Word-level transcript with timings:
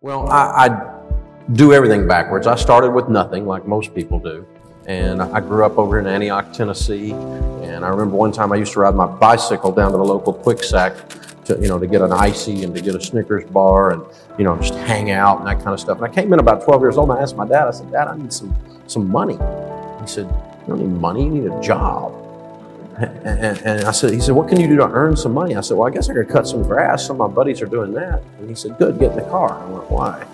Well, 0.00 0.28
I, 0.28 0.68
I 0.68 1.00
do 1.54 1.72
everything 1.72 2.06
backwards. 2.06 2.46
I 2.46 2.54
started 2.54 2.92
with 2.92 3.08
nothing, 3.08 3.46
like 3.46 3.66
most 3.66 3.92
people 3.96 4.20
do. 4.20 4.46
And 4.86 5.20
I 5.20 5.40
grew 5.40 5.64
up 5.64 5.76
over 5.76 5.98
in 5.98 6.06
Antioch, 6.06 6.52
Tennessee. 6.52 7.10
And 7.10 7.84
I 7.84 7.88
remember 7.88 8.14
one 8.14 8.30
time 8.30 8.52
I 8.52 8.56
used 8.56 8.72
to 8.74 8.80
ride 8.80 8.94
my 8.94 9.06
bicycle 9.06 9.72
down 9.72 9.90
to 9.90 9.98
the 9.98 10.04
local 10.04 10.32
Quick 10.32 10.62
Sack 10.62 10.94
to, 11.46 11.58
you 11.60 11.66
know, 11.66 11.80
to 11.80 11.86
get 11.88 12.00
an 12.00 12.12
icy 12.12 12.62
and 12.62 12.72
to 12.76 12.80
get 12.80 12.94
a 12.94 13.00
Snickers 13.00 13.44
bar 13.50 13.90
and, 13.90 14.04
you 14.38 14.44
know, 14.44 14.56
just 14.56 14.74
hang 14.74 15.10
out 15.10 15.38
and 15.38 15.48
that 15.48 15.56
kind 15.56 15.70
of 15.70 15.80
stuff. 15.80 15.98
And 15.98 16.06
I 16.06 16.14
came 16.14 16.32
in 16.32 16.38
about 16.38 16.62
12 16.62 16.80
years 16.80 16.96
old 16.96 17.10
and 17.10 17.18
I 17.18 17.22
asked 17.22 17.36
my 17.36 17.48
dad, 17.48 17.66
I 17.66 17.72
said, 17.72 17.90
Dad, 17.90 18.06
I 18.06 18.16
need 18.16 18.32
some, 18.32 18.54
some 18.86 19.10
money. 19.10 19.34
He 20.00 20.06
said, 20.06 20.26
You 20.60 20.76
don't 20.76 20.78
need 20.78 21.00
money, 21.00 21.24
you 21.24 21.30
need 21.30 21.50
a 21.50 21.60
job. 21.60 22.27
And, 22.98 23.58
and, 23.58 23.84
I 23.84 23.92
said, 23.92 24.12
he 24.12 24.20
said, 24.20 24.34
what 24.34 24.48
can 24.48 24.58
you 24.58 24.66
do 24.66 24.76
to 24.78 24.88
earn 24.88 25.16
some 25.16 25.32
money? 25.32 25.54
I 25.54 25.60
said, 25.60 25.76
well, 25.76 25.86
I 25.86 25.90
guess 25.90 26.10
I 26.10 26.14
could 26.14 26.28
cut 26.28 26.48
some 26.48 26.64
grass. 26.64 27.06
Some 27.06 27.20
of 27.20 27.30
my 27.30 27.34
buddies 27.34 27.62
are 27.62 27.66
doing 27.66 27.92
that. 27.92 28.22
And 28.38 28.48
he 28.48 28.56
said, 28.56 28.76
good, 28.76 28.98
get 28.98 29.12
in 29.12 29.18
the 29.18 29.24
car. 29.24 29.52
I 29.52 29.64
went, 29.66 29.88
why? 29.90 30.26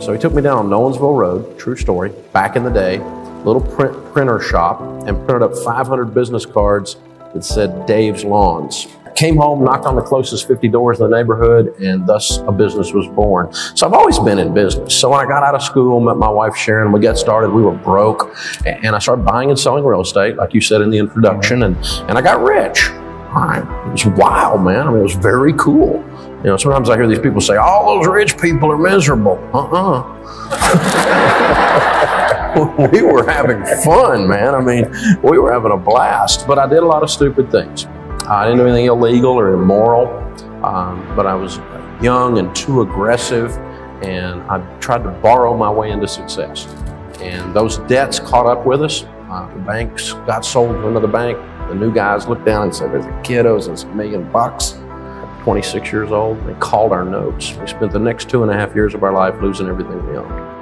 So 0.00 0.12
he 0.12 0.18
took 0.18 0.34
me 0.34 0.42
down 0.42 0.68
Nolensville 0.68 1.16
Road, 1.16 1.58
true 1.58 1.76
story, 1.76 2.12
back 2.32 2.56
in 2.56 2.64
the 2.64 2.70
day, 2.70 2.98
little 3.44 3.62
print, 3.62 4.12
printer 4.12 4.38
shop, 4.38 4.80
and 5.06 5.16
printed 5.26 5.42
up 5.42 5.56
500 5.64 6.12
business 6.12 6.44
cards 6.44 6.96
that 7.32 7.44
said 7.44 7.86
Dave's 7.86 8.24
Lawns 8.24 8.86
came 9.18 9.36
home, 9.36 9.64
knocked 9.64 9.84
on 9.84 9.96
the 9.96 10.02
closest 10.02 10.46
50 10.46 10.68
doors 10.68 11.00
in 11.00 11.10
the 11.10 11.16
neighborhood, 11.16 11.74
and 11.80 12.06
thus 12.06 12.38
a 12.46 12.52
business 12.52 12.92
was 12.92 13.08
born. 13.08 13.52
So 13.52 13.84
I've 13.84 13.92
always 13.92 14.16
been 14.20 14.38
in 14.38 14.54
business. 14.54 14.94
So 14.94 15.10
when 15.10 15.18
I 15.18 15.26
got 15.26 15.42
out 15.42 15.56
of 15.56 15.62
school, 15.62 15.98
met 15.98 16.16
my 16.16 16.28
wife 16.28 16.54
Sharon, 16.54 16.92
we 16.92 17.00
got 17.00 17.18
started, 17.18 17.50
we 17.50 17.62
were 17.62 17.74
broke, 17.74 18.32
and 18.64 18.94
I 18.94 19.00
started 19.00 19.24
buying 19.24 19.50
and 19.50 19.58
selling 19.58 19.84
real 19.84 20.02
estate, 20.02 20.36
like 20.36 20.54
you 20.54 20.60
said 20.60 20.82
in 20.82 20.90
the 20.90 20.98
introduction, 20.98 21.64
and, 21.64 21.76
and 22.08 22.16
I 22.16 22.22
got 22.22 22.40
rich. 22.40 22.90
It 23.30 23.90
was 23.90 24.06
wild, 24.16 24.62
man. 24.62 24.86
I 24.86 24.90
mean, 24.90 25.00
it 25.00 25.02
was 25.02 25.14
very 25.14 25.52
cool. 25.54 26.04
You 26.38 26.44
know, 26.44 26.56
sometimes 26.56 26.88
I 26.88 26.96
hear 26.96 27.08
these 27.08 27.18
people 27.18 27.40
say, 27.40 27.56
all 27.56 27.96
those 27.96 28.06
rich 28.06 28.38
people 28.38 28.70
are 28.70 28.78
miserable. 28.78 29.38
Uh-uh. 29.52 30.04
we 32.92 33.02
were 33.02 33.28
having 33.28 33.64
fun, 33.82 34.28
man. 34.28 34.54
I 34.54 34.60
mean, 34.60 34.88
we 35.22 35.38
were 35.38 35.52
having 35.52 35.72
a 35.72 35.76
blast, 35.76 36.46
but 36.46 36.58
I 36.58 36.68
did 36.68 36.78
a 36.78 36.86
lot 36.86 37.02
of 37.02 37.10
stupid 37.10 37.50
things. 37.50 37.86
I 38.28 38.44
didn't 38.44 38.58
do 38.58 38.66
anything 38.66 38.86
illegal 38.86 39.32
or 39.32 39.54
immoral, 39.54 40.06
um, 40.62 41.16
but 41.16 41.26
I 41.26 41.34
was 41.34 41.56
young 42.02 42.36
and 42.36 42.54
too 42.54 42.82
aggressive, 42.82 43.56
and 44.02 44.42
I 44.42 44.58
tried 44.80 45.02
to 45.04 45.10
borrow 45.22 45.56
my 45.56 45.70
way 45.70 45.90
into 45.92 46.06
success. 46.06 46.66
And 47.22 47.56
those 47.56 47.78
debts 47.78 48.20
caught 48.20 48.44
up 48.44 48.66
with 48.66 48.82
us. 48.82 49.04
Uh, 49.30 49.50
the 49.54 49.60
banks 49.60 50.12
got 50.26 50.44
sold 50.44 50.72
to 50.72 50.88
another 50.88 51.08
bank. 51.08 51.38
The 51.68 51.74
new 51.74 51.90
guys 51.92 52.28
looked 52.28 52.44
down 52.44 52.64
and 52.64 52.74
said, 52.74 52.92
There's 52.92 53.06
a 53.06 53.22
kiddos, 53.22 53.72
it's 53.72 53.84
a 53.84 53.88
million 53.88 54.30
bucks. 54.30 54.78
26 55.44 55.90
years 55.90 56.12
old. 56.12 56.38
They 56.46 56.52
called 56.54 56.92
our 56.92 57.06
notes. 57.06 57.54
We 57.54 57.66
spent 57.66 57.92
the 57.92 57.98
next 57.98 58.28
two 58.28 58.42
and 58.42 58.52
a 58.52 58.54
half 58.54 58.74
years 58.74 58.92
of 58.92 59.02
our 59.04 59.12
life 59.12 59.40
losing 59.40 59.68
everything 59.68 60.06
we 60.06 60.18
owned 60.18 60.57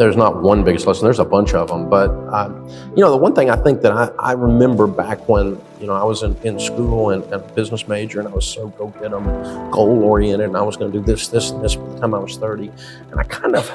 there's 0.00 0.16
not 0.16 0.42
one 0.42 0.64
biggest 0.64 0.86
lesson. 0.86 1.04
There's 1.04 1.18
a 1.18 1.26
bunch 1.26 1.52
of 1.52 1.68
them, 1.68 1.90
but 1.90 2.08
uh, 2.08 2.48
you 2.96 3.02
know, 3.02 3.10
the 3.10 3.18
one 3.18 3.34
thing 3.34 3.50
I 3.50 3.56
think 3.56 3.82
that 3.82 3.92
I, 3.92 4.10
I 4.18 4.32
remember 4.32 4.86
back 4.86 5.28
when 5.28 5.60
you 5.78 5.86
know 5.86 5.92
I 5.92 6.04
was 6.04 6.22
in, 6.22 6.34
in 6.42 6.58
school 6.58 7.10
and, 7.10 7.22
a 7.30 7.38
business 7.38 7.86
major, 7.86 8.18
and 8.18 8.26
I 8.26 8.32
was 8.32 8.46
so 8.46 8.68
go 8.68 8.86
get 8.98 9.10
them, 9.10 9.26
goal 9.70 10.02
oriented, 10.02 10.46
and 10.46 10.56
I 10.56 10.62
was 10.62 10.78
going 10.78 10.90
to 10.90 10.98
do 10.98 11.04
this, 11.04 11.28
this, 11.28 11.50
and 11.50 11.62
this 11.62 11.76
by 11.76 11.86
the 11.86 12.00
time 12.00 12.14
I 12.14 12.18
was 12.18 12.38
30, 12.38 12.72
and 13.10 13.20
I 13.20 13.24
kind 13.24 13.54
of, 13.54 13.70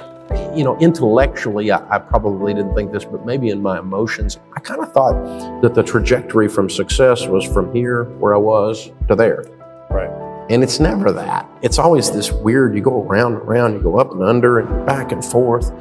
you 0.58 0.64
know, 0.64 0.76
intellectually, 0.80 1.72
I, 1.72 1.96
I 1.96 2.00
probably 2.00 2.56
didn't 2.56 2.74
think 2.74 2.92
this, 2.92 3.06
but 3.06 3.24
maybe 3.24 3.50
in 3.50 3.62
my 3.62 3.78
emotions, 3.78 4.40
I 4.58 4.62
kind 4.62 4.82
of 4.82 4.92
thought 4.94 5.62
that 5.62 5.76
the 5.76 5.84
trajectory 5.84 6.48
from 6.48 6.72
success 6.72 7.28
was 7.28 7.46
from 7.46 7.72
here, 7.72 8.06
where 8.18 8.34
I 8.34 8.40
was, 8.40 8.90
to 9.10 9.16
there. 9.16 9.46
Right. 9.92 10.10
And 10.50 10.64
it's 10.64 10.80
never 10.80 11.12
that. 11.12 11.48
It's 11.62 11.78
always 11.78 12.12
this 12.12 12.32
weird, 12.32 12.76
you 12.76 12.82
go 12.82 13.04
around 13.04 13.34
and 13.34 13.42
around, 13.44 13.74
you 13.74 13.80
go 13.80 14.00
up 14.00 14.12
and 14.12 14.24
under 14.24 14.60
and 14.60 14.86
back 14.88 15.12
and 15.12 15.24
forth. 15.24 15.72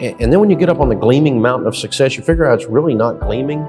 And 0.00 0.30
then 0.30 0.40
when 0.40 0.50
you 0.50 0.56
get 0.56 0.68
up 0.68 0.80
on 0.80 0.90
the 0.90 0.94
gleaming 0.94 1.40
mountain 1.40 1.66
of 1.66 1.74
success, 1.74 2.16
you 2.16 2.22
figure 2.22 2.44
out 2.44 2.60
it's 2.60 2.68
really 2.68 2.94
not 2.94 3.18
gleaming. 3.18 3.60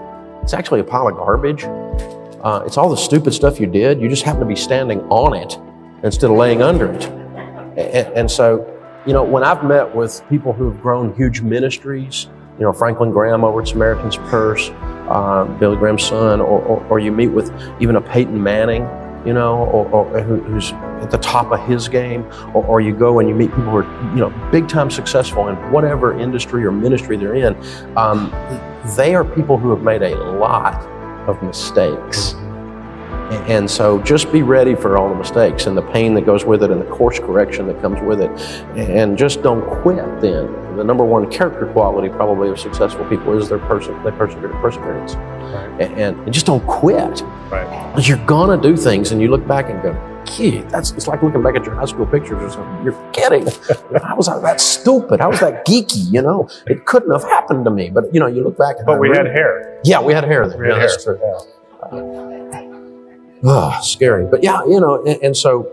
It's 0.44 0.54
actually 0.54 0.82
a 0.82 0.84
pile 0.84 1.08
of 1.08 1.16
garbage. 1.16 1.64
Uh, 1.64 2.64
it's 2.66 2.78
all 2.78 2.90
the 2.90 2.98
stupid 2.98 3.34
stuff 3.34 3.60
you 3.62 3.68
did. 3.68 4.02
You 4.02 4.10
just 4.10 4.24
happen 4.24 4.42
to 4.42 4.46
be 4.46 4.56
standing 4.56 5.00
on 5.04 5.34
it 5.34 5.58
instead 6.04 6.30
of 6.30 6.36
laying 6.36 6.62
under 6.62 6.92
it. 6.92 7.06
And, 7.78 8.14
and 8.14 8.32
so, 8.32 8.66
you 9.06 9.14
know, 9.14 9.24
when 9.24 9.44
I've 9.44 9.64
met 9.64 9.96
with 9.96 10.22
people 10.30 10.52
who 10.52 10.70
have 10.70 10.82
grown 10.82 11.16
huge 11.16 11.42
ministries, 11.42 12.28
you 12.58 12.64
know, 12.64 12.74
Franklin 12.74 13.12
Graham 13.12 13.46
over 13.46 13.62
at 13.62 13.68
Samaritan's 13.70 14.18
Purse, 14.18 14.70
uh, 15.10 15.46
Billy 15.60 15.78
Graham's 15.78 16.04
son, 16.04 16.42
or, 16.42 16.62
or, 16.64 16.86
or 16.88 17.00
you 17.00 17.12
meet 17.12 17.28
with 17.28 17.54
even 17.80 17.96
a 17.96 18.02
Peyton 18.02 18.42
Manning, 18.42 18.84
you 19.26 19.34
know, 19.34 19.66
or, 19.66 19.88
or 19.90 20.22
who, 20.22 20.38
who's 20.42 20.72
at 21.02 21.12
the 21.12 21.18
top 21.18 21.52
of 21.52 21.66
his 21.68 21.88
game, 21.88 22.26
or, 22.54 22.66
or, 22.66 22.82
you 22.82 22.94
go 22.94 23.20
and 23.20 23.28
you 23.28 23.36
meet 23.36 23.50
people 23.50 23.64
who 23.64 23.78
are, 23.78 24.14
you 24.14 24.20
know, 24.20 24.50
big 24.52 24.68
time 24.68 24.90
successful 24.90 25.48
in 25.50 25.56
whatever 25.72 26.18
industry 26.20 26.66
or 26.66 26.72
ministry 26.72 27.18
they're 27.18 27.36
in. 27.36 27.56
Um, 27.98 28.32
they 28.96 29.16
are 29.16 29.26
people 29.26 29.58
who 29.58 29.70
have 29.72 29.82
made 29.82 30.02
a 30.02 30.16
lot 30.16 30.86
of 31.28 31.42
mistakes. 31.44 32.36
And 33.28 33.70
so 33.70 34.02
just 34.04 34.32
be 34.32 34.42
ready 34.42 34.74
for 34.74 34.98
all 34.98 35.10
the 35.10 35.16
mistakes 35.16 35.66
and 35.68 35.76
the 35.76 35.82
pain 35.82 36.14
that 36.14 36.26
goes 36.26 36.46
with 36.46 36.64
it 36.64 36.72
and 36.72 36.82
the 36.82 36.86
course 36.86 37.20
correction 37.20 37.68
that 37.68 37.82
comes 37.82 38.02
with 38.02 38.22
it. 38.22 38.32
And 38.78 39.18
just 39.18 39.42
don't 39.42 39.66
quit 39.82 40.06
then. 40.22 40.78
The 40.78 40.84
number 40.84 41.04
one 41.04 41.30
character 41.30 41.66
quality 41.68 42.08
probably 42.10 42.50
of 42.50 42.60
successful 42.60 43.04
people 43.06 43.38
is 43.38 43.50
their 43.50 43.60
person, 43.60 44.02
their 44.04 44.14
perseverance. 44.14 45.16
Right. 45.16 45.82
And, 45.82 46.20
and, 46.20 46.34
just 46.34 46.46
don't 46.46 46.66
quit. 46.68 47.22
Right. 47.50 48.08
You're 48.08 48.24
gonna 48.26 48.62
do 48.62 48.78
things 48.78 49.12
and 49.12 49.22
you 49.22 49.30
look 49.30 49.46
back 49.48 49.70
and 49.70 49.82
go, 49.82 50.24
gee, 50.26 50.60
that's 50.70 50.92
it's 50.92 51.08
like 51.08 51.24
looking 51.24 51.42
back 51.42 51.56
at 51.56 51.66
your 51.66 51.76
high 51.76 51.86
school 51.86 52.06
pictures 52.06 52.42
or 52.42 52.50
something. 52.50 52.84
You're 52.84 53.12
kidding. 53.12 53.48
How 54.04 54.16
was 54.16 54.28
I 54.28 54.40
that 54.40 54.62
stupid? 54.62 55.20
How 55.20 55.32
was 55.32 55.40
that 55.40 55.66
geeky? 55.66 56.12
You 56.12 56.22
know, 56.22 56.50
it 56.68 56.86
couldn't 56.86 57.12
have 57.12 57.24
happened 57.24 57.66
to 57.66 57.72
me. 57.72 57.90
But 57.90 58.14
you 58.14 58.20
know, 58.20 58.28
you 58.28 58.44
look 58.44 58.58
back. 58.58 58.76
but 58.86 59.00
we 59.00 59.10
really, 59.10 59.28
had 59.28 59.36
hair. 59.36 59.82
Yeah, 59.84 60.02
we 60.02 60.14
had 60.14 60.24
hair 60.24 60.48
then. 60.48 60.60
We 60.60 60.68
had 60.68 60.74
yeah, 60.74 60.80
hair. 60.80 60.90
That's 60.90 61.04
true. 61.04 61.20
Yeah. 61.22 61.98
Uh, 61.98 62.27
Oh, 63.44 63.78
scary. 63.82 64.26
But 64.26 64.44
yeah, 64.44 64.64
you 64.66 64.80
know, 64.80 65.04
and, 65.06 65.22
and, 65.22 65.38
so 65.38 65.72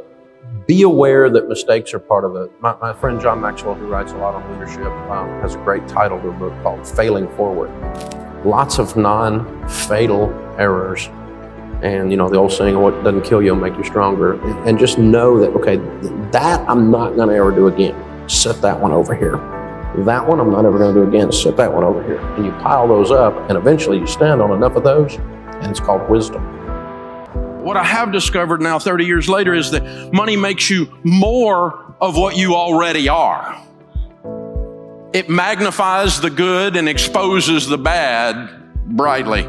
be 0.66 0.82
aware 0.82 1.30
that 1.30 1.48
mistakes 1.48 1.94
are 1.94 1.98
part 1.98 2.24
of 2.24 2.36
it. 2.36 2.50
My, 2.60 2.76
my 2.76 2.92
friend 2.92 3.20
John 3.20 3.40
Maxwell, 3.40 3.74
who 3.74 3.86
writes 3.86 4.12
a 4.12 4.16
lot 4.16 4.34
on 4.34 4.52
leadership, 4.52 4.86
um, 5.10 5.28
has 5.40 5.54
a 5.54 5.58
great 5.58 5.86
title 5.88 6.20
to 6.20 6.28
a 6.28 6.32
book 6.32 6.52
called 6.62 6.86
Failing 6.86 7.28
Forward. 7.36 7.70
Lots 8.44 8.78
of 8.78 8.96
non 8.96 9.68
fatal 9.68 10.30
errors. 10.58 11.08
And, 11.82 12.10
you 12.10 12.16
know, 12.16 12.28
the 12.28 12.36
old 12.36 12.52
saying, 12.52 12.78
what 12.78 13.02
doesn't 13.02 13.22
kill 13.22 13.42
you 13.42 13.54
will 13.54 13.60
make 13.60 13.76
you 13.76 13.84
stronger. 13.84 14.40
And, 14.42 14.68
and 14.68 14.78
just 14.78 14.98
know 14.98 15.38
that, 15.40 15.50
okay, 15.50 15.76
that 16.30 16.66
I'm 16.68 16.90
not 16.90 17.16
going 17.16 17.28
to 17.28 17.34
ever 17.34 17.50
do 17.50 17.66
again. 17.66 18.28
Set 18.28 18.60
that 18.62 18.80
one 18.80 18.92
over 18.92 19.14
here. 19.14 19.36
That 20.04 20.26
one 20.26 20.40
I'm 20.40 20.50
not 20.50 20.64
ever 20.64 20.78
going 20.78 20.94
to 20.94 21.02
do 21.02 21.08
again. 21.08 21.30
Set 21.30 21.56
that 21.56 21.72
one 21.72 21.84
over 21.84 22.02
here. 22.02 22.18
And 22.18 22.44
you 22.44 22.52
pile 22.52 22.88
those 22.88 23.10
up, 23.10 23.34
and 23.48 23.58
eventually 23.58 23.98
you 23.98 24.06
stand 24.06 24.40
on 24.40 24.50
enough 24.52 24.76
of 24.76 24.84
those, 24.84 25.16
and 25.16 25.66
it's 25.66 25.80
called 25.80 26.08
wisdom. 26.08 26.42
What 27.64 27.78
I 27.78 27.82
have 27.82 28.12
discovered 28.12 28.60
now, 28.60 28.78
30 28.78 29.06
years 29.06 29.26
later, 29.26 29.54
is 29.54 29.70
that 29.70 30.12
money 30.12 30.36
makes 30.36 30.68
you 30.68 30.86
more 31.02 31.94
of 31.98 32.14
what 32.14 32.36
you 32.36 32.54
already 32.54 33.08
are. 33.08 33.58
It 35.14 35.30
magnifies 35.30 36.20
the 36.20 36.28
good 36.28 36.76
and 36.76 36.90
exposes 36.90 37.66
the 37.66 37.78
bad 37.78 38.50
brightly. 38.84 39.48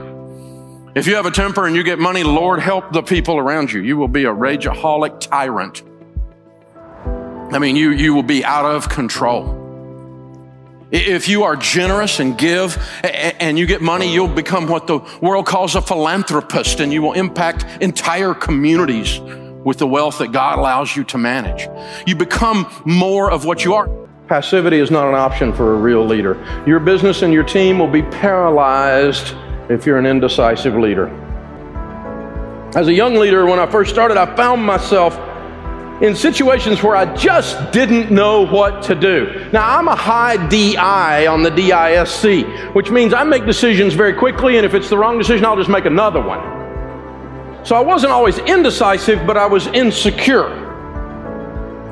If 0.96 1.08
you 1.08 1.16
have 1.16 1.26
a 1.26 1.32
temper 1.32 1.68
and 1.68 1.76
you 1.76 1.84
get 1.84 2.00
money, 2.00 2.24
Lord, 2.24 2.62
help 2.62 2.94
the 2.94 3.04
people 3.04 3.38
around 3.38 3.74
you. 3.74 3.82
You 3.82 3.98
will 3.98 4.08
be 4.08 4.24
a 4.24 4.34
rageaholic 4.34 5.20
tyrant. 5.20 5.84
I 7.54 7.60
mean, 7.60 7.76
you, 7.76 7.92
you 7.92 8.14
will 8.14 8.24
be 8.24 8.46
out 8.46 8.64
of 8.64 8.88
control. 8.88 9.65
If 10.92 11.28
you 11.28 11.44
are 11.44 11.56
generous 11.56 12.20
and 12.20 12.38
give 12.38 12.78
and 13.04 13.58
you 13.58 13.66
get 13.66 13.82
money, 13.82 14.14
you'll 14.14 14.28
become 14.28 14.68
what 14.68 14.86
the 14.86 15.00
world 15.20 15.48
calls 15.48 15.76
a 15.76 15.82
philanthropist 15.82 16.80
and 16.80 16.94
you 16.94 17.02
will 17.02 17.14
impact 17.14 17.66
entire 17.82 18.36
communities 18.36 19.20
with 19.64 19.80
the 19.80 19.88
wealth 19.88 20.20
that 20.20 20.32
God 20.32 20.60
allows 20.60 20.96
you 20.96 21.04
to 21.06 21.18
manage. 21.18 21.68
You 22.06 22.16
become 22.16 22.72
more 22.86 23.32
of 23.32 23.46
what 23.46 23.66
you 23.66 23.74
are. 23.74 23.90
Passivity 24.28 24.78
is 24.78 24.92
not 24.92 25.08
an 25.08 25.16
option 25.16 25.52
for 25.54 25.74
a 25.74 25.78
real 25.78 26.06
leader. 26.06 26.38
Your 26.68 26.80
business 26.80 27.24
and 27.24 27.34
your 27.34 27.44
team 27.44 27.80
will 27.80 27.90
be 27.90 28.04
paralyzed 28.04 29.36
if 29.70 29.88
you're 29.88 29.98
an 29.98 30.06
indecisive 30.06 30.76
leader. 30.76 31.08
As 32.76 32.88
a 32.88 32.94
young 32.94 33.16
leader, 33.16 33.48
when 33.48 33.58
I 33.58 33.66
first 33.66 33.92
started, 33.92 34.18
I 34.18 34.36
found 34.36 34.64
myself 34.64 35.18
in 36.02 36.16
situations 36.16 36.84
where 36.84 36.96
I 36.96 37.14
just 37.16 37.72
didn't 37.72 38.12
know 38.12 38.46
what 38.46 38.84
to 38.84 38.96
do. 38.96 39.50
Now, 39.54 39.78
I'm 39.78 39.88
a 39.88 39.96
high 39.96 40.36
DI 40.48 41.28
on 41.28 41.42
the 41.42 41.52
DISC, 41.52 42.76
which 42.76 42.92
means 42.92 43.14
I 43.14 43.24
make 43.24 43.46
decisions 43.46 43.94
very 43.94 44.14
quickly, 44.14 44.58
and 44.58 44.66
if 44.66 44.74
it's 44.74 44.90
the 44.90 44.98
wrong 44.98 45.18
decision, 45.18 45.46
I'll 45.46 45.56
just 45.56 45.70
make 45.70 45.86
another 45.86 46.20
one. 46.20 47.66
So 47.66 47.76
I 47.76 47.80
wasn't 47.80 48.12
always 48.12 48.38
indecisive, 48.40 49.26
but 49.26 49.38
I 49.38 49.46
was 49.46 49.68
insecure. 49.68 50.65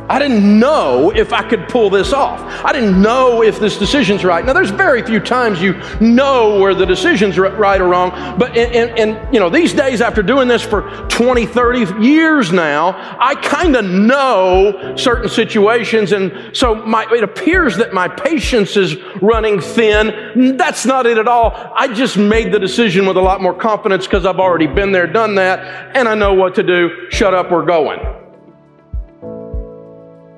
I 0.10 0.20
didn't 0.20 0.60
know 0.60 1.12
if 1.12 1.32
I 1.32 1.48
could 1.48 1.70
pull 1.70 1.90
this 1.90 2.12
off. 2.12 2.42
I 2.66 2.74
didn't 2.74 3.02
know 3.02 3.42
if 3.42 3.60
this 3.60 3.78
decision's 3.78 4.26
right. 4.26 4.46
Now, 4.46 4.52
there's 4.52 4.70
very 4.70 5.02
few 5.02 5.20
times 5.20 5.62
you 5.62 5.80
know 6.02 6.60
where 6.60 6.76
the 6.76 6.86
decision's 6.86 7.38
right 7.38 7.80
or 7.80 7.88
wrong, 7.88 8.12
but 8.38 8.56
and, 8.58 9.34
you 9.34 9.40
know, 9.40 9.50
these 9.50 9.74
days 9.74 10.02
after 10.02 10.22
doing 10.22 10.48
this 10.48 10.62
for 10.62 11.08
20, 11.10 11.46
30 11.46 12.04
years 12.06 12.52
now, 12.52 13.18
I 13.20 13.36
kind 13.36 13.76
of 13.76 13.86
know 13.86 14.96
certain 14.98 15.30
situations, 15.30 16.12
and 16.12 16.56
so 16.56 16.76
my, 16.76 17.06
it 17.12 17.24
appears 17.24 17.78
that 17.78 17.94
my 17.94 18.08
patience 18.08 18.76
is 18.76 18.98
running 19.22 19.62
thin. 19.62 20.58
That's 20.58 20.86
not 20.86 21.06
it 21.06 21.18
at 21.18 21.28
all. 21.28 21.54
I 21.76 21.88
just 21.94 22.18
made 22.18 22.52
the 22.52 22.60
decision 22.60 23.06
with 23.06 23.18
a 23.18 23.22
lot 23.22 23.42
more 23.42 23.54
confidence 23.54 24.06
because 24.06 24.26
I've 24.26 24.40
already 24.40 24.68
been 24.68 24.92
there, 24.92 25.08
done 25.08 25.36
that, 25.36 25.96
and 25.96 26.08
I 26.08 26.16
know 26.16 26.34
what 26.34 26.56
to 26.56 26.64
do. 26.64 27.08
Shut 27.10 27.34
up, 27.34 27.52
we're 27.52 27.66
going. 27.66 28.23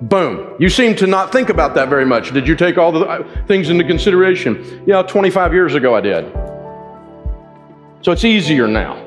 Boom. 0.06 0.56
You 0.60 0.69
seem 0.69 0.96
to 0.98 1.07
not 1.07 1.31
think 1.31 1.50
about 1.50 1.74
that 1.75 1.90
very 1.90 2.06
much. 2.06 2.31
Did 2.31 2.48
you 2.48 2.56
take 2.56 2.78
all 2.78 2.92
the 2.92 3.00
uh, 3.00 3.46
things 3.48 3.72
into 3.72 3.84
consideration? 3.84 4.84
Yeah, 4.86 5.02
25 5.02 5.52
years 5.52 5.74
ago 5.74 5.96
I 5.96 6.02
did. 6.02 6.31
So 8.04 8.12
it's 8.12 8.24
easier 8.24 8.68
now. 8.68 9.02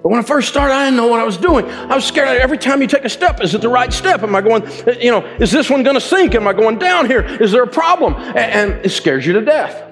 But 0.00 0.10
when 0.10 0.20
I 0.20 0.22
first 0.22 0.48
started, 0.48 0.74
I 0.74 0.84
didn't 0.84 0.96
know 0.96 1.08
what 1.08 1.18
I 1.18 1.24
was 1.24 1.36
doing. 1.36 1.64
I 1.64 1.96
was 1.96 2.04
scared. 2.04 2.40
Every 2.40 2.56
time 2.56 2.80
you 2.80 2.86
take 2.86 3.04
a 3.04 3.08
step, 3.08 3.42
is 3.42 3.52
it 3.56 3.62
the 3.62 3.68
right 3.68 3.92
step? 3.92 4.22
Am 4.22 4.32
I 4.36 4.40
going, 4.40 4.64
uh, 4.64 4.94
you 5.00 5.10
know, 5.10 5.26
is 5.40 5.50
this 5.50 5.68
one 5.68 5.82
going 5.82 5.96
to 5.96 6.00
sink? 6.00 6.36
Am 6.36 6.46
I 6.46 6.52
going 6.52 6.78
down 6.78 7.06
here? 7.06 7.22
Is 7.22 7.50
there 7.50 7.64
a 7.64 7.66
problem? 7.66 8.14
And 8.14 8.74
it 8.86 8.90
scares 8.90 9.26
you 9.26 9.32
to 9.32 9.40
death. 9.40 9.90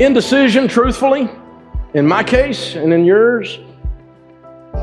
Indecision, 0.00 0.68
truthfully, 0.68 1.30
in 1.94 2.06
my 2.06 2.22
case 2.22 2.74
and 2.74 2.92
in 2.92 3.06
yours, 3.06 3.58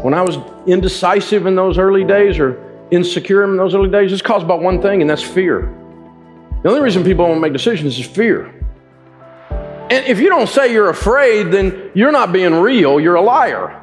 when 0.01 0.15
I 0.15 0.23
was 0.23 0.38
indecisive 0.65 1.45
in 1.45 1.53
those 1.53 1.77
early 1.77 2.03
days 2.03 2.39
or 2.39 2.70
insecure 2.91 3.43
in 3.43 3.57
those 3.57 3.73
early 3.73 3.89
days 3.89 4.11
is 4.11 4.21
caused 4.21 4.47
by 4.47 4.55
one 4.55 4.81
thing, 4.81 5.01
and 5.01 5.09
that's 5.09 5.23
fear. 5.23 5.73
The 6.63 6.69
only 6.69 6.81
reason 6.81 7.03
people 7.03 7.27
won't 7.27 7.41
make 7.41 7.53
decisions 7.53 7.97
is 7.97 8.05
fear. 8.05 8.53
And 9.89 10.05
if 10.05 10.19
you 10.19 10.29
don't 10.29 10.47
say 10.47 10.71
you're 10.71 10.89
afraid, 10.89 11.51
then 11.51 11.91
you're 11.93 12.11
not 12.11 12.31
being 12.31 12.53
real, 12.53 12.99
you're 12.99 13.15
a 13.15 13.21
liar. 13.21 13.77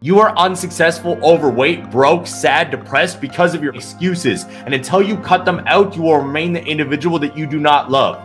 You 0.00 0.18
are 0.18 0.36
unsuccessful, 0.36 1.18
overweight, 1.24 1.90
broke, 1.90 2.26
sad, 2.26 2.70
depressed 2.70 3.20
because 3.20 3.54
of 3.54 3.62
your 3.62 3.74
excuses. 3.74 4.44
And 4.44 4.74
until 4.74 5.00
you 5.00 5.16
cut 5.16 5.46
them 5.46 5.62
out, 5.66 5.96
you 5.96 6.02
will 6.02 6.18
remain 6.18 6.52
the 6.52 6.62
individual 6.62 7.18
that 7.20 7.38
you 7.38 7.46
do 7.46 7.58
not 7.58 7.90
love. 7.90 8.22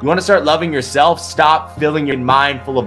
You 0.00 0.06
want 0.06 0.18
to 0.18 0.22
start 0.22 0.44
loving 0.44 0.72
yourself? 0.72 1.18
Stop 1.18 1.78
filling 1.80 2.06
your 2.06 2.18
mind 2.18 2.62
full 2.64 2.78
of 2.78 2.86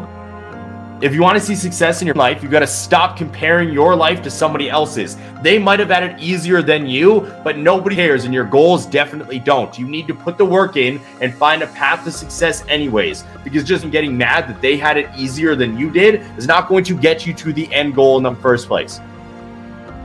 if 1.02 1.14
you 1.14 1.22
want 1.22 1.38
to 1.38 1.44
see 1.44 1.56
success 1.56 2.02
in 2.02 2.08
your 2.08 2.16
life, 2.16 2.44
you've 2.44 2.52
got 2.52 2.60
to 2.60 2.68
stop 2.68 3.16
comparing 3.16 3.72
your 3.72 3.96
life 3.96 4.22
to 4.22 4.30
somebody 4.30 4.70
else's. 4.70 5.16
They 5.42 5.58
might 5.58 5.80
have 5.80 5.90
had 5.90 6.04
it 6.04 6.20
easier 6.20 6.62
than 6.62 6.88
you, 6.88 7.22
but 7.42 7.58
nobody 7.58 7.96
cares, 7.96 8.26
and 8.26 8.34
your 8.34 8.44
goals 8.44 8.86
definitely 8.86 9.40
don't. 9.40 9.80
You 9.80 9.88
need 9.88 10.08
to 10.08 10.14
put 10.14 10.38
the 10.38 10.44
work 10.44 10.76
in 10.76 11.00
and 11.22 11.34
find 11.34 11.62
a 11.62 11.68
path 11.68 12.04
to 12.04 12.12
success, 12.12 12.66
anyways, 12.68 13.24
because 13.46 13.64
just 13.64 13.90
getting 13.92 14.18
mad 14.18 14.50
that 14.50 14.62
they 14.62 14.76
had 14.76 14.98
it 14.98 15.10
easier 15.18 15.56
than 15.56 15.78
you 15.78 15.90
did 15.90 16.16
is 16.38 16.48
not 16.48 16.68
going 16.68 16.84
to 16.84 16.98
get 16.98 17.26
you 17.26 17.34
to 17.34 17.54
the 17.54 17.74
end 17.74 17.96
goal 17.96 18.18
in 18.18 18.24
the 18.24 18.36
first 18.36 18.68
place. 18.68 19.00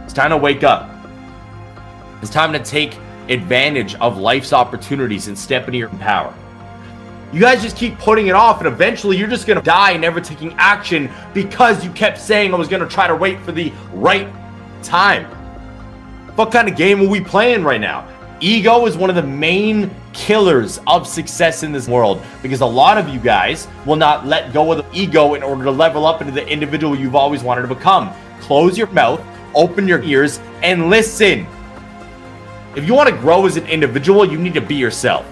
It's 0.04 0.12
time 0.12 0.30
to 0.30 0.36
wake 0.36 0.62
up. 0.62 0.88
It's 2.22 2.30
time 2.30 2.52
to 2.52 2.60
take 2.60 2.96
advantage 3.28 3.96
of 3.96 4.18
life's 4.18 4.52
opportunities 4.52 5.26
and 5.26 5.36
step 5.36 5.66
into 5.66 5.78
your 5.78 5.88
power. 5.88 6.32
You 7.32 7.40
guys 7.40 7.62
just 7.62 7.76
keep 7.76 7.98
putting 7.98 8.28
it 8.28 8.34
off, 8.34 8.58
and 8.58 8.68
eventually 8.68 9.16
you're 9.16 9.28
just 9.28 9.46
gonna 9.46 9.62
die 9.62 9.96
never 9.96 10.20
taking 10.20 10.52
action 10.54 11.10
because 11.32 11.84
you 11.84 11.90
kept 11.90 12.18
saying 12.18 12.54
I 12.54 12.56
was 12.56 12.68
gonna 12.68 12.88
try 12.88 13.06
to 13.06 13.16
wait 13.16 13.40
for 13.40 13.52
the 13.52 13.72
right 13.92 14.28
time. 14.82 15.24
What 16.36 16.52
kind 16.52 16.68
of 16.68 16.76
game 16.76 17.00
are 17.00 17.08
we 17.08 17.20
playing 17.20 17.64
right 17.64 17.80
now? 17.80 18.08
Ego 18.40 18.86
is 18.86 18.96
one 18.96 19.08
of 19.08 19.16
the 19.16 19.22
main 19.22 19.90
killers 20.12 20.80
of 20.86 21.06
success 21.06 21.62
in 21.62 21.72
this 21.72 21.88
world 21.88 22.20
because 22.42 22.60
a 22.60 22.66
lot 22.66 22.98
of 22.98 23.08
you 23.08 23.18
guys 23.20 23.68
will 23.86 23.96
not 23.96 24.26
let 24.26 24.52
go 24.52 24.72
of 24.72 24.78
the 24.78 24.98
ego 24.98 25.34
in 25.34 25.42
order 25.42 25.64
to 25.64 25.70
level 25.70 26.04
up 26.04 26.20
into 26.20 26.32
the 26.32 26.46
individual 26.46 26.96
you've 26.96 27.14
always 27.14 27.42
wanted 27.42 27.62
to 27.62 27.68
become. 27.68 28.12
Close 28.40 28.76
your 28.76 28.88
mouth, 28.88 29.24
open 29.54 29.88
your 29.88 30.02
ears, 30.02 30.40
and 30.62 30.90
listen. 30.90 31.46
If 32.76 32.84
you 32.84 32.94
want 32.94 33.08
to 33.08 33.16
grow 33.16 33.46
as 33.46 33.56
an 33.56 33.66
individual, 33.66 34.24
you 34.24 34.36
need 34.36 34.54
to 34.54 34.60
be 34.60 34.74
yourself. 34.74 35.24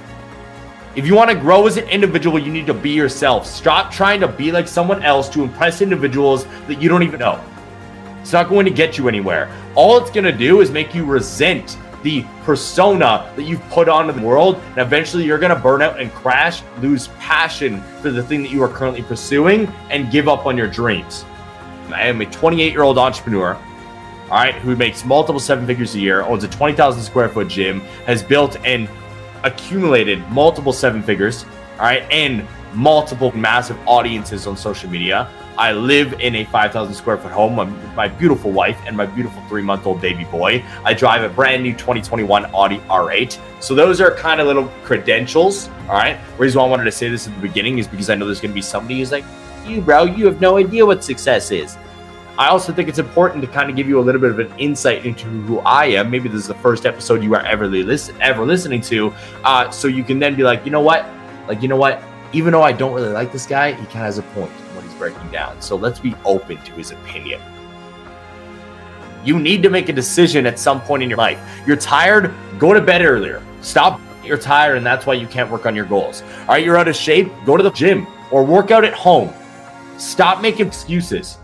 If 0.95 1.07
you 1.07 1.15
want 1.15 1.31
to 1.31 1.37
grow 1.37 1.67
as 1.67 1.79
an 1.79 1.89
individual, 1.89 2.39
you 2.39 2.53
need 2.53 2.67
to 2.67 2.75
be 2.75 2.91
yourself. 2.91 3.47
Stop 3.47 3.91
trying 3.91 4.21
to 4.21 4.29
be 4.29 4.53
like 4.53 4.69
someone 4.69 5.03
else 5.03 5.27
to 5.31 5.43
impress 5.43 5.81
individuals 5.81 6.45
that 6.67 6.83
you 6.83 6.91
don't 6.91 7.03
even 7.03 7.19
know. 7.19 7.43
It's 8.21 8.35
not 8.35 8.51
going 8.51 8.67
to 8.67 8.71
get 8.71 8.99
you 8.99 9.09
anywhere. 9.09 9.51
All 9.75 9.97
it's 9.97 10.11
going 10.11 10.25
to 10.25 10.33
do 10.33 10.61
is 10.61 10.71
make 10.71 10.95
you 10.95 11.07
resent 11.07 11.79
the 12.03 12.27
persona 12.43 13.33
that 13.37 13.45
you've 13.45 13.67
put 13.71 13.89
onto 13.89 14.13
the 14.13 14.21
world, 14.21 14.57
and 14.57 14.79
eventually 14.79 15.25
you're 15.25 15.39
going 15.39 15.55
to 15.55 15.59
burn 15.59 15.81
out 15.81 15.99
and 15.99 16.13
crash, 16.13 16.63
lose 16.83 17.09
passion 17.19 17.81
for 18.03 18.11
the 18.11 18.23
thing 18.23 18.43
that 18.43 18.51
you 18.51 18.63
are 18.63 18.69
currently 18.69 19.03
pursuing, 19.03 19.69
and 19.89 20.13
give 20.13 20.29
up 20.29 20.45
on 20.45 20.59
your 20.59 20.69
dreams. 20.69 21.25
I 21.89 22.03
am 22.03 22.21
a 22.21 22.27
28 22.27 22.71
year 22.71 22.83
old 22.83 22.99
entrepreneur 22.99 23.59
all 24.33 24.39
right, 24.39 24.55
who 24.55 24.75
makes 24.77 25.05
multiple 25.05 25.39
seven 25.39 25.67
figures 25.67 25.95
a 25.95 26.01
year, 26.01 26.23
owns 26.23 26.43
a 26.43 26.49
20,000 26.49 27.03
square 27.03 27.29
foot 27.29 27.49
gym, 27.49 27.81
has 28.07 28.23
built 28.23 28.57
an 28.65 28.89
accumulated 29.45 30.27
multiple 30.31 30.73
seven 30.73 31.03
figures, 31.03 31.45
all 31.79 31.87
right, 31.87 32.03
and 32.11 32.47
multiple 32.75 33.37
massive 33.37 33.79
audiences 33.87 34.47
on 34.47 34.57
social 34.57 34.89
media. 34.89 35.29
I 35.59 35.73
live 35.73 36.15
in 36.21 36.37
a 36.37 36.45
5,000 36.45 36.95
square 36.95 37.19
foot 37.19 37.31
home 37.31 37.57
with 37.57 37.69
my 37.95 38.09
beautiful 38.09 38.51
wife 38.51 38.81
and 38.87 38.97
my 38.97 39.05
beautiful 39.05 39.43
three 39.49 39.63
month 39.63 39.87
old 39.87 40.01
baby 40.01 40.25
boy. 40.25 40.65
I 40.85 40.95
drive 40.95 41.23
a 41.23 41.29
brand 41.29 41.63
new 41.63 41.73
2021 41.73 42.47
Audi 42.55 42.79
R8. 42.79 43.39
So 43.61 43.75
those 43.75 44.01
are 44.01 44.15
kind 44.15 44.41
of 44.41 44.47
little 44.47 44.69
credentials. 44.83 45.69
All 45.83 45.95
right. 45.95 46.19
Reason 46.39 46.59
why 46.59 46.67
I 46.67 46.71
wanted 46.71 46.85
to 46.85 46.93
say 46.93 47.11
this 47.11 47.29
at 47.29 47.35
the 47.35 47.41
beginning 47.41 47.79
is 47.79 47.87
because 47.87 48.09
I 48.09 48.15
know 48.15 48.25
there's 48.25 48.41
going 48.41 48.53
to 48.53 48.55
be 48.55 48.63
somebody 48.63 49.01
who's 49.01 49.13
like, 49.13 49.25
you, 49.67 49.83
bro, 49.83 50.05
you 50.05 50.25
have 50.27 50.41
no 50.41 50.57
idea 50.57 50.85
what 50.87 51.05
success 51.05 51.51
is. 51.51 51.77
I 52.39 52.49
also 52.49 52.73
think 52.73 52.89
it's 52.89 52.99
important 52.99 53.43
to 53.43 53.51
kind 53.51 53.69
of 53.69 53.77
give 53.77 53.89
you 53.89 54.01
a 54.01 54.01
little 54.01 54.21
bit 54.21 54.31
of 54.31 54.39
an 54.39 54.53
insight 54.59 55.05
into 55.05 55.27
who 55.27 55.59
I 55.61 55.87
am. 55.87 56.11
Maybe 56.11 56.29
this 56.29 56.41
is 56.41 56.47
the 56.47 56.55
first 56.55 56.87
episode 56.87 57.23
you 57.23 57.35
are 57.35 57.45
ever 57.45 57.69
listen 57.69 58.17
ever 58.23 58.45
listening 58.45 58.81
to, 58.83 59.13
uh, 59.45 59.71
so 59.71 59.87
you 59.89 60.03
can 60.03 60.19
then 60.19 60.35
be 60.35 60.43
like, 60.43 60.65
you 60.65 60.71
know 60.71 60.81
what, 60.81 61.07
like 61.47 61.61
you 61.61 61.69
know 61.69 61.77
what, 61.77 62.03
even 62.33 62.53
though 62.53 62.63
I 62.63 62.73
don't 62.73 62.95
really 62.95 63.11
like 63.11 63.33
this 63.33 63.47
guy, 63.47 63.73
he 63.73 63.85
kind 63.87 63.89
of 63.89 64.03
has 64.03 64.19
a 64.19 64.23
point 64.23 64.51
when 64.75 64.85
he's 64.85 64.95
breaking 64.95 65.31
down. 65.31 65.61
So 65.61 65.77
let's 65.77 66.01
be 66.01 66.15
open 66.25 66.57
to 66.57 66.73
his 66.73 66.91
opinion. 66.91 67.41
You 69.25 69.39
need 69.39 69.63
to 69.63 69.71
make 69.71 69.89
a 69.89 69.93
decision 69.93 70.47
at 70.47 70.59
some 70.59 70.81
point 70.81 71.03
in 71.03 71.11
your 71.11 71.19
life. 71.19 71.39
You're 71.67 71.77
tired, 71.77 72.33
go 72.59 72.73
to 72.73 72.81
bed 72.81 73.03
earlier. 73.03 73.43
Stop. 73.61 74.01
You're 74.25 74.39
tired, 74.39 74.77
and 74.77 74.87
that's 74.87 75.05
why 75.05 75.15
you 75.15 75.27
can't 75.27 75.51
work 75.51 75.67
on 75.67 75.75
your 75.75 75.85
goals. 75.85 76.23
All 76.43 76.47
right, 76.49 76.65
you're 76.65 76.79
out 76.79 76.89
of 76.89 76.95
shape, 76.95 77.31
go 77.45 77.57
to 77.57 77.63
the 77.63 77.73
gym 77.73 78.07
or 78.31 78.45
work 78.45 78.71
out 78.71 78.85
at 78.85 78.95
home. 78.95 79.33
Stop 79.99 80.41
making 80.41 80.69
excuses. 80.69 81.39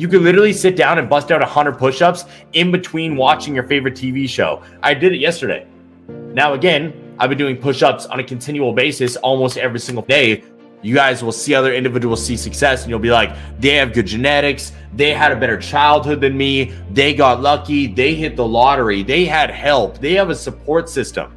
You 0.00 0.08
could 0.08 0.22
literally 0.22 0.54
sit 0.54 0.76
down 0.76 0.98
and 0.98 1.10
bust 1.10 1.30
out 1.30 1.42
100 1.42 1.76
push 1.76 2.00
ups 2.00 2.24
in 2.54 2.72
between 2.72 3.16
watching 3.16 3.54
your 3.54 3.64
favorite 3.64 3.92
TV 3.92 4.26
show. 4.26 4.62
I 4.82 4.94
did 4.94 5.12
it 5.12 5.18
yesterday. 5.18 5.66
Now, 6.08 6.54
again, 6.54 7.14
I've 7.18 7.28
been 7.28 7.36
doing 7.36 7.58
push 7.58 7.82
ups 7.82 8.06
on 8.06 8.18
a 8.18 8.24
continual 8.24 8.72
basis 8.72 9.16
almost 9.16 9.58
every 9.58 9.78
single 9.78 10.02
day. 10.06 10.42
You 10.80 10.94
guys 10.94 11.22
will 11.22 11.32
see 11.32 11.54
other 11.54 11.74
individuals 11.74 12.24
see 12.24 12.38
success, 12.38 12.80
and 12.80 12.88
you'll 12.88 12.98
be 12.98 13.10
like, 13.10 13.36
they 13.58 13.74
have 13.74 13.92
good 13.92 14.06
genetics. 14.06 14.72
They 14.94 15.12
had 15.12 15.32
a 15.32 15.36
better 15.36 15.58
childhood 15.58 16.22
than 16.22 16.34
me. 16.34 16.72
They 16.92 17.12
got 17.12 17.42
lucky. 17.42 17.86
They 17.86 18.14
hit 18.14 18.36
the 18.36 18.48
lottery. 18.48 19.02
They 19.02 19.26
had 19.26 19.50
help. 19.50 19.98
They 19.98 20.14
have 20.14 20.30
a 20.30 20.34
support 20.34 20.88
system. 20.88 21.30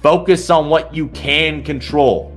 Focus 0.00 0.48
on 0.48 0.70
what 0.70 0.94
you 0.94 1.08
can 1.08 1.62
control. 1.62 2.33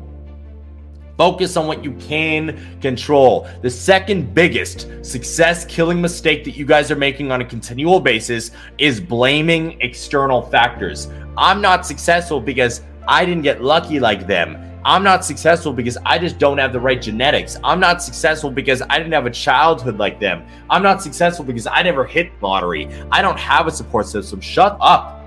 Focus 1.18 1.58
on 1.58 1.66
what 1.66 1.84
you 1.84 1.94
can 1.94 2.80
control. 2.80 3.48
The 3.64 3.70
second 3.70 4.36
biggest 4.36 4.88
success 5.04 5.66
killing 5.66 6.00
mistake 6.00 6.44
that 6.44 6.52
you 6.52 6.66
guys 6.66 6.92
are 6.92 6.96
making 6.96 7.32
on 7.32 7.42
a 7.42 7.46
continual 7.46 8.00
basis 8.00 8.52
is 8.78 9.00
blaming 9.00 9.82
external 9.82 10.44
factors. 10.44 11.10
I'm 11.36 11.60
not 11.60 11.86
successful 11.88 12.40
because 12.40 12.82
I 13.08 13.26
didn't 13.26 13.44
get 13.44 13.64
lucky 13.64 14.00
like 14.00 14.28
them. 14.28 14.64
I'm 14.86 15.04
not 15.04 15.26
successful 15.26 15.74
because 15.74 15.98
I 16.06 16.18
just 16.20 16.38
don't 16.38 16.60
have 16.60 16.72
the 16.72 16.80
right 16.80 17.02
genetics. 17.02 17.58
I'm 17.64 17.80
not 17.80 18.02
successful 18.02 18.52
because 18.52 18.82
I 18.84 18.98
didn't 19.00 19.14
have 19.14 19.26
a 19.26 19.32
childhood 19.32 19.98
like 19.98 20.20
them. 20.20 20.46
I'm 20.70 20.84
not 20.84 21.02
successful 21.02 21.44
because 21.44 21.68
I 21.68 21.82
never 21.84 22.06
hit 22.06 22.32
lottery. 22.42 22.88
I 23.12 23.22
don't 23.22 23.40
have 23.40 23.68
a 23.68 23.72
support 23.72 24.06
system. 24.06 24.40
Shut 24.40 24.78
up. 24.80 25.20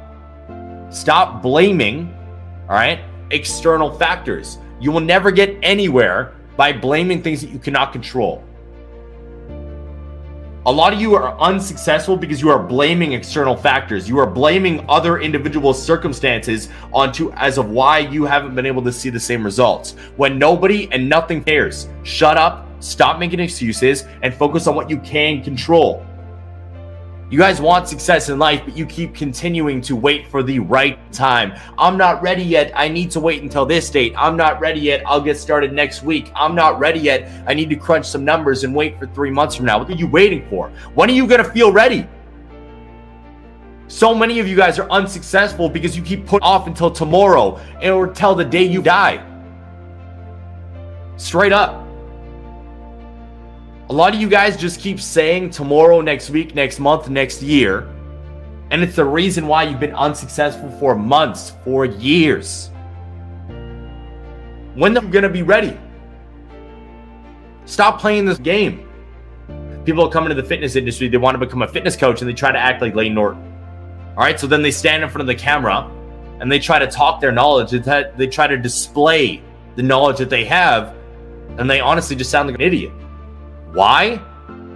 Stop 0.91 1.43
blaming, 1.43 2.15
all 2.69 2.77
right, 2.77 3.01
external 3.31 3.93
factors. 3.93 4.59
You 4.81 4.91
will 4.91 5.01
never 5.01 5.31
get 5.31 5.59
anywhere 5.63 6.33
by 6.57 6.73
blaming 6.73 7.23
things 7.23 7.43
that 7.43 7.51
you 7.51 7.59
cannot 7.59 7.93
control. 7.93 8.43
A 10.67 10.71
lot 10.71 10.93
of 10.93 11.01
you 11.01 11.15
are 11.15 11.39
unsuccessful 11.41 12.19
because 12.19 12.43
you 12.43 12.51
are 12.51 12.63
blaming 12.63 13.13
external 13.13 13.57
factors. 13.57 14.09
You 14.09 14.19
are 14.19 14.27
blaming 14.27 14.85
other 14.91 15.19
individual 15.19 15.73
circumstances 15.73 16.69
onto 16.93 17.33
as 17.33 17.57
of 17.57 17.71
why 17.71 18.01
you 18.01 18.25
haven't 18.25 18.55
been 18.55 18.67
able 18.67 18.83
to 18.83 18.93
see 18.93 19.09
the 19.09 19.21
same 19.21 19.43
results. 19.43 19.93
When 20.17 20.39
nobody 20.39 20.91
and 20.93 21.09
nothing 21.09 21.43
cares. 21.45 21.89
Shut 22.03 22.37
up, 22.37 22.67
stop 22.81 23.19
making 23.19 23.41
excuses, 23.41 24.05
and 24.23 24.35
focus 24.35 24.67
on 24.67 24.75
what 24.75 24.91
you 24.91 24.99
can 24.99 25.43
control. 25.43 26.07
You 27.31 27.39
guys 27.39 27.61
want 27.61 27.87
success 27.87 28.29
in 28.29 28.41
life, 28.41 28.63
but 28.65 28.77
you 28.77 28.85
keep 28.85 29.15
continuing 29.15 29.81
to 29.83 29.95
wait 29.95 30.27
for 30.27 30.43
the 30.43 30.59
right 30.59 30.99
time. 31.13 31.57
I'm 31.79 31.97
not 31.97 32.21
ready 32.23 32.43
yet. 32.43 32.73
I 32.75 32.89
need 32.89 33.09
to 33.13 33.21
wait 33.21 33.41
until 33.41 33.65
this 33.65 33.89
date. 33.89 34.13
I'm 34.19 34.37
not 34.37 34.59
ready 34.59 34.81
yet. 34.81 35.05
I'll 35.07 35.21
get 35.21 35.39
started 35.39 35.73
next 35.73 36.03
week. 36.03 36.33
I'm 36.35 36.57
not 36.57 36.81
ready 36.81 36.99
yet. 36.99 37.31
I 37.47 37.55
need 37.55 37.71
to 37.71 37.77
crunch 37.77 38.07
some 38.07 38.25
numbers 38.25 38.65
and 38.65 38.75
wait 38.75 38.99
for 38.99 39.07
three 39.07 39.31
months 39.31 39.55
from 39.55 39.67
now. 39.67 39.79
What 39.79 39.89
are 39.89 39.95
you 39.95 40.09
waiting 40.09 40.45
for? 40.51 40.71
When 40.95 41.09
are 41.09 41.13
you 41.13 41.25
going 41.29 41.41
to 41.41 41.49
feel 41.49 41.71
ready? 41.71 42.05
So 43.87 44.13
many 44.13 44.41
of 44.41 44.49
you 44.49 44.57
guys 44.57 44.81
are 44.81 44.91
unsuccessful 44.91 45.69
because 45.69 45.97
you 45.97 46.03
keep 46.03 46.27
putting 46.27 46.43
off 46.43 46.67
until 46.67 46.91
tomorrow 46.91 47.61
or 47.81 48.09
till 48.09 48.35
the 48.35 48.45
day 48.45 48.65
you 48.65 48.83
die. 48.83 49.25
Straight 51.17 51.53
up. 51.53 51.80
A 53.91 53.93
lot 53.93 54.15
of 54.15 54.21
you 54.21 54.29
guys 54.29 54.57
just 54.57 54.79
keep 54.79 55.01
saying 55.01 55.51
tomorrow, 55.51 56.01
next 56.01 56.31
week, 56.31 56.55
next 56.55 56.79
month, 56.79 57.09
next 57.09 57.43
year. 57.43 57.93
And 58.71 58.85
it's 58.85 58.95
the 58.95 59.05
reason 59.05 59.49
why 59.49 59.65
you've 59.65 59.81
been 59.81 59.97
unsuccessful 59.97 60.71
for 60.79 60.95
months, 60.95 61.55
for 61.65 61.87
years. 61.87 62.71
When 64.77 64.97
are 64.97 65.03
you 65.03 65.09
going 65.09 65.25
to 65.25 65.29
be 65.29 65.43
ready? 65.43 65.77
Stop 67.65 68.01
playing 68.01 68.27
this 68.27 68.39
game. 68.39 68.89
People 69.85 70.09
come 70.09 70.23
into 70.23 70.41
the 70.41 70.49
fitness 70.49 70.77
industry, 70.77 71.09
they 71.09 71.17
want 71.17 71.35
to 71.35 71.45
become 71.45 71.63
a 71.63 71.69
fitness 71.69 71.97
coach 71.97 72.21
and 72.21 72.31
they 72.31 72.35
try 72.35 72.53
to 72.53 72.59
act 72.59 72.81
like 72.81 72.95
Layne 72.95 73.15
Norton. 73.15 73.43
All 74.11 74.23
right, 74.23 74.39
so 74.39 74.47
then 74.47 74.63
they 74.63 74.71
stand 74.71 75.03
in 75.03 75.09
front 75.09 75.23
of 75.23 75.27
the 75.27 75.35
camera 75.35 75.91
and 76.39 76.51
they 76.51 76.61
try 76.61 76.79
to 76.79 76.87
talk 76.87 77.21
their 77.21 77.33
knowledge. 77.33 77.73
They 77.73 78.29
try 78.29 78.47
to 78.47 78.57
display 78.57 79.43
the 79.75 79.83
knowledge 79.83 80.19
that 80.19 80.31
they 80.31 80.45
have, 80.45 80.95
and 81.59 81.69
they 81.69 81.81
honestly 81.81 82.15
just 82.15 82.31
sound 82.31 82.47
like 82.47 82.55
an 82.55 82.61
idiot. 82.63 82.93
Why? 83.73 84.21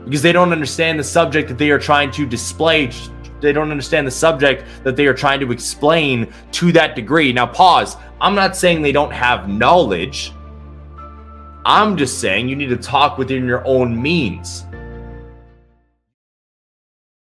Because 0.05 0.23
they 0.23 0.33
don't 0.33 0.53
understand 0.53 0.99
the 0.99 1.05
subject 1.05 1.49
that 1.49 1.59
they 1.59 1.71
are 1.71 1.79
trying 1.79 2.11
to 2.13 2.27
display. 2.27 2.91
They 3.41 3.53
don't 3.53 3.71
understand 3.71 4.07
the 4.07 4.13
subject 4.13 4.65
that 4.85 4.97
they 4.97 5.07
are 5.07 5.15
trying 5.15 5.41
to 5.41 5.51
explain 5.51 6.33
to 6.53 6.73
that 6.73 6.95
degree. 6.95 7.33
Now, 7.33 7.47
pause. 7.47 7.97
I'm 8.21 8.35
not 8.35 8.57
saying 8.57 8.83
they 8.83 8.93
don't 8.93 9.13
have 9.13 9.49
knowledge. 9.49 10.33
I'm 11.67 11.97
just 11.97 12.21
saying 12.21 12.49
you 12.49 12.57
need 12.57 12.69
to 12.69 12.77
talk 12.77 13.19
within 13.19 13.47
your 13.47 13.67
own 13.67 14.01
means. 14.01 14.65